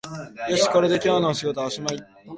[0.49, 1.99] よし、これで今日の仕事はおしまい